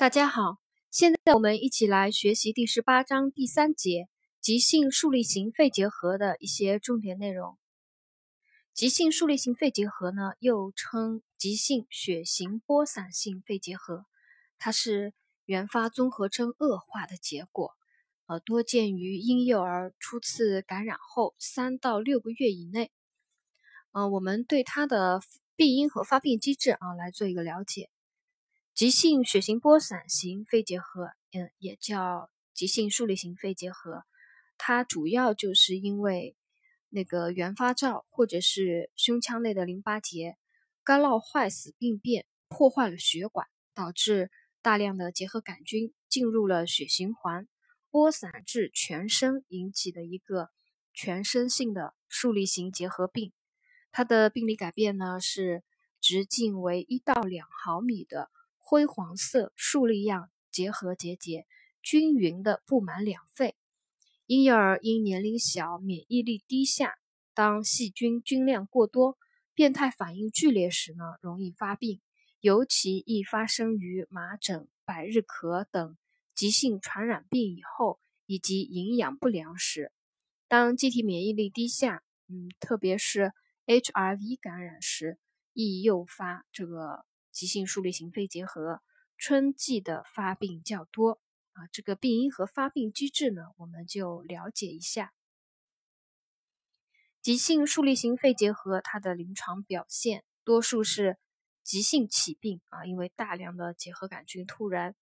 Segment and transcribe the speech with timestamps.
[0.00, 0.56] 大家好，
[0.90, 4.08] 现在我们一起来学习第十八章第三节
[4.40, 7.58] 急性竖立型肺结核的一些重点内容。
[8.72, 14.06] 急性竖立型肺结核呢，又称急性血型播散性肺结核，
[14.58, 15.12] 它是
[15.44, 17.72] 原发综合征恶化的结果，
[18.24, 22.90] 呃，多见于婴幼儿初次感染后三到六个月以内。
[23.92, 25.20] 呃，我们对它的
[25.56, 27.90] 病因和发病机制啊来做一个了解。
[28.80, 34.04] 急性血型播散型肺结核，嗯，也叫急性竖立型肺结核，
[34.56, 36.34] 它主要就是因为
[36.88, 40.38] 那个原发灶或者是胸腔内的淋巴结
[40.82, 44.30] 干酪坏死病变，破坏了血管，导致
[44.62, 47.46] 大量的结核杆菌进入了血循环，
[47.90, 50.48] 播散至全身，引起的一个
[50.94, 53.34] 全身性的竖立型结核病。
[53.92, 55.64] 它的病理改变呢是
[56.00, 58.30] 直径为一到两毫米的。
[58.70, 61.44] 灰黄色竖立样结核结节，
[61.82, 63.56] 均匀的布满两肺。
[64.26, 66.94] 婴幼儿因年龄小、免疫力低下，
[67.34, 69.18] 当细菌菌量过多、
[69.54, 72.00] 变态反应剧烈时呢，容易发病，
[72.38, 75.96] 尤其易发生于麻疹、百日咳等
[76.32, 79.90] 急性传染病以后，以及营养不良时。
[80.46, 83.32] 当机体免疫力低下，嗯，特别是
[83.66, 85.18] HIV 感染时，
[85.54, 87.04] 易诱发这个。
[87.40, 88.82] 急性竖立型肺结核，
[89.16, 91.66] 春季的发病较多啊。
[91.72, 95.14] 这个病因和发病机制呢，我们就了解一下。
[97.22, 101.16] 急性竖立型肺结核，它的临床表现多数是
[101.62, 104.94] 急性起病啊，因为大量的结核杆菌突然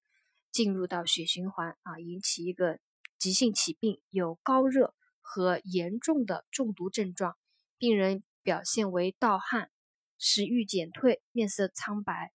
[0.52, 2.78] 进入到血循环啊，引起一个
[3.18, 7.36] 急性起病，有高热和严重的中毒症状，
[7.78, 9.72] 病人表现为盗汗。
[10.18, 12.32] 食欲减退，面色苍白，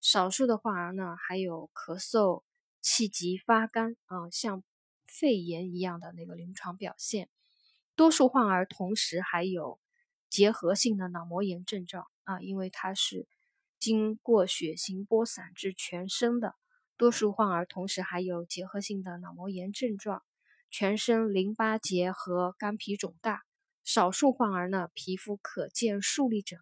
[0.00, 2.42] 少数的患儿呢还有咳嗽、
[2.80, 4.64] 气急发干啊，像
[5.04, 7.28] 肺炎一样的那个临床表现。
[7.94, 9.78] 多数患儿同时还有
[10.28, 13.28] 结核性的脑膜炎症状啊，因为它是
[13.78, 16.54] 经过血型播散至全身的。
[16.96, 20.22] 多数患儿同时还有结核性的脑膜炎症状，
[20.70, 23.42] 全身淋巴结和肝脾肿大。
[23.84, 26.58] 少数患儿呢，皮肤可见竖立疹。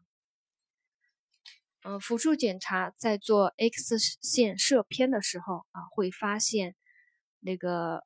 [1.87, 6.77] 嗯，辅助检查在做 X 线摄片的时候啊，会发现
[7.41, 8.03] 那个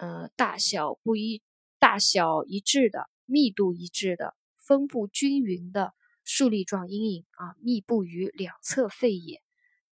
[0.00, 1.40] 呃大小不一、
[1.78, 9.40] 大小一致的、密度一致的、分布均匀的竖立状阴影啊，密布于两侧肺叶。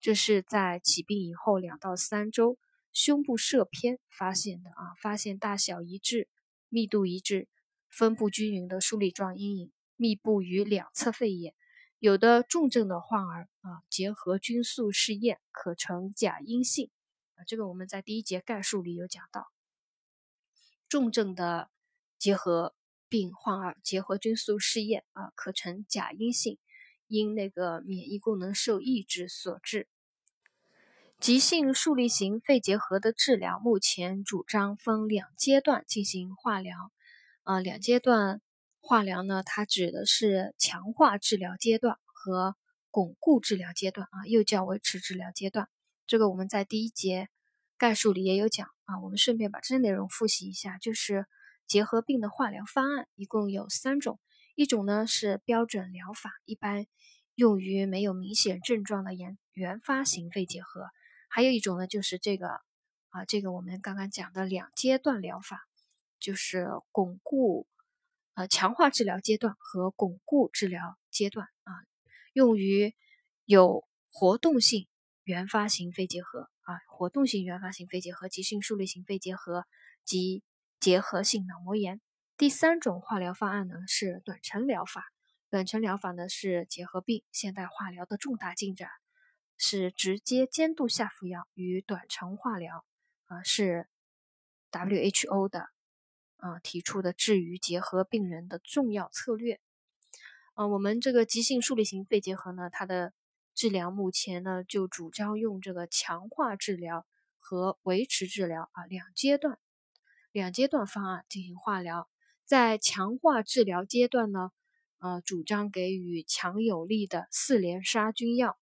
[0.01, 2.59] 这是在起病以后两到三周
[2.93, 6.29] 胸部摄片发现的啊，发现大小一致、
[6.69, 7.47] 密度一致、
[7.89, 11.55] 分布均匀的竖立状阴影，密布于两侧肺叶。
[12.03, 16.91] 有的重症的患儿啊，结核菌素试验可呈假阴性
[17.37, 19.53] 啊，这个我们在第一节概述里有讲到。
[20.89, 21.71] 重症的
[22.19, 22.75] 结核
[23.09, 26.59] 病患儿结核菌素试验啊，可呈假阴性，
[27.07, 29.87] 因那个免疫功能受抑制所致。
[31.21, 36.91] 急性竖立型肺结核的治疗，目前主张分两阶段进行化疗，
[37.45, 38.43] 啊，两阶段。
[38.85, 42.57] 化疗呢，它指的是强化治疗阶段和
[42.91, 45.69] 巩固治疗阶段啊，又叫维持治疗阶段。
[46.05, 47.29] 这个我们在第一节
[47.79, 50.79] 概述里也有讲啊，我们顺便把这些内容复习一下。
[50.79, 51.27] 就是
[51.69, 54.19] 结核病的化疗方案一共有三种，
[54.57, 56.87] 一种呢是标准疗法，一般
[57.37, 60.83] 用于没有明显症状的原原发型肺结核；
[61.29, 62.49] 还有一种呢就是这个
[63.11, 65.61] 啊，这个我们刚刚讲的两阶段疗法，
[66.19, 67.69] 就是巩固。
[68.35, 71.73] 呃，强化治疗阶段和巩固治疗阶段啊，
[72.33, 72.95] 用于
[73.45, 74.89] 有活动性
[75.23, 79.67] 原发型肺结核啊，活动性原发型肺结核、急性竖立型肺结核
[80.05, 80.43] 及
[80.81, 82.01] 结核性脑膜炎。
[82.39, 85.05] 第三种化疗方案呢是短程疗法，
[85.51, 88.89] 短程疗法呢是结核病现代化疗的重大进展，
[89.59, 92.85] 是直接监督下服药与短程化疗
[93.27, 93.87] 啊，是
[94.71, 95.69] WHO 的。
[96.43, 99.61] 啊，提出的治愈结核病人的重要策略。
[100.55, 103.15] 啊，我们这个急性竖立型肺结核呢，它的
[103.55, 107.07] 治疗目前呢就主张用这个强化治疗
[107.39, 109.57] 和维持治疗啊两阶段，
[110.33, 112.09] 两阶段方案进行化疗。
[112.45, 114.51] 在强化治疗阶段呢，
[114.99, 118.59] 呃，主张给予强有力的四联杀菌药。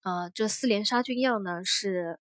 [0.00, 2.18] 呃，这四联杀菌药呢是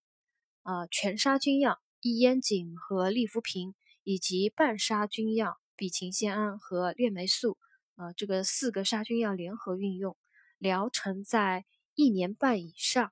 [0.64, 3.74] 呃全杀菌药异烟肼和利福平。
[4.04, 7.58] 以及半杀菌药吡嗪酰胺和链霉素，
[7.96, 10.18] 呃，这个四个杀菌药联合运用，
[10.58, 11.66] 疗程在
[11.96, 13.12] 一年半以上。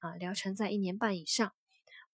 [0.00, 1.52] 啊，疗程在一年半以上。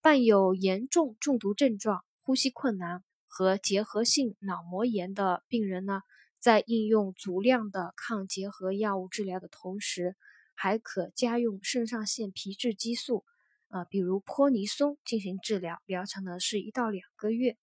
[0.01, 6.01] 伴有严重中毒症状、呼吸困难和结核性脑膜炎的病人呢，
[6.39, 10.15] 在应用足量的抗结核药物治疗的同时，
[10.55, 13.25] 还可加用肾上腺皮质激素，
[13.69, 17.57] 啊，比如泼尼松进行治疗，疗程呢是一到两个月，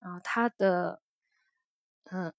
[0.00, 1.02] 啊，它的，
[2.04, 2.32] 嗯。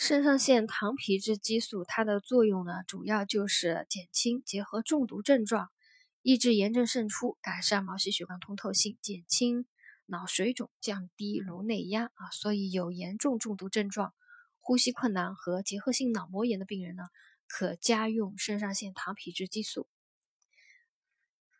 [0.00, 5.72] 肾上腺糖皮质激素，它的作用呢，主要就是减轻结核中毒症状，
[6.22, 9.66] 抑制炎症渗出，改善毛细血管通透性，减轻
[10.06, 12.30] 脑水肿，降低颅内压啊。
[12.30, 14.14] 所以有严重中毒症状、
[14.60, 17.08] 呼吸困难和结核性脑膜炎的病人呢，
[17.48, 19.88] 可加用肾上腺糖皮质激素。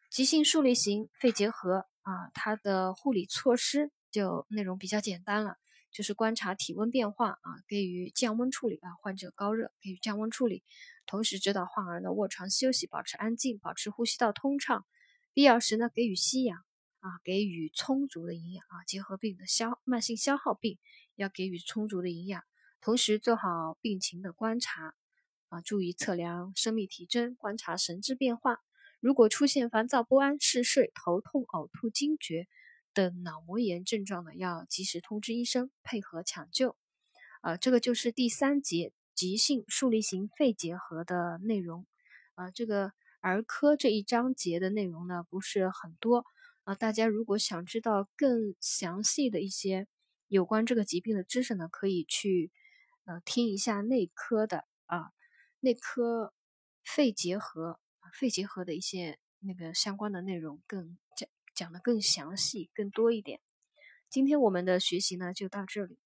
[0.08, 5.56] 急性竖立型肺结核啊，它的护理措施就内容比较简单了。
[5.90, 8.92] 就是观察体温变化啊，给予降温处理啊。
[9.02, 10.62] 患者高热，给予降温处理，
[11.06, 14.86] 同时指导患儿呢卧床休息，保持安静，保持呼吸道通畅。
[15.32, 16.58] 必要时呢给予吸氧
[17.00, 18.84] 啊，给予充足的营养啊。
[18.86, 20.78] 结核病的消慢性消耗病
[21.14, 22.42] 要给予充足的营养，
[22.80, 24.94] 同时做好病情的观察
[25.48, 28.60] 啊，注意测量生命体征，观察神志变化。
[29.00, 32.46] 如果出现烦躁不安、嗜睡、头痛、呕吐、惊厥。
[32.94, 36.74] 等脑膜炎症状呢，要及时通知医生，配合抢救。
[37.42, 41.86] 啊，这个就是第三节急性竖立型肺结核的内容。
[42.34, 46.24] 啊，这个儿科这一章节的内容呢不是很多。
[46.64, 49.86] 啊，大家如果想知道更详细的一些
[50.26, 52.50] 有关这个疾病的知识呢，可以去
[53.04, 55.12] 呃听一下内科的啊，
[55.60, 56.34] 内科
[56.82, 57.78] 肺结核、
[58.12, 61.28] 肺结核的一些那个相关的内容更讲。
[61.54, 63.40] 讲的更详细、更多一点。
[64.08, 65.98] 今天我们的学习呢，就到这里。